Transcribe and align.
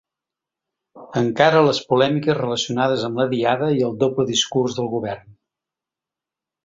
Encara 1.21 1.59
les 1.67 1.81
polèmiques 1.91 2.39
relacionades 2.39 3.03
amb 3.09 3.21
la 3.23 3.29
Diada 3.35 3.69
i 3.81 3.85
el 3.89 3.95
doble 4.05 4.27
discurs 4.31 4.79
del 4.79 4.91
govern. 4.99 5.33